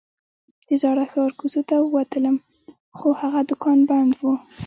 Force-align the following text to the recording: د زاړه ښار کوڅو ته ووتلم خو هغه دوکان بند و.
د 0.67 0.69
زاړه 0.81 1.05
ښار 1.11 1.31
کوڅو 1.39 1.61
ته 1.69 1.75
ووتلم 1.81 2.37
خو 2.97 3.07
هغه 3.21 3.41
دوکان 3.49 3.79
بند 3.89 4.11
و. 4.23 4.25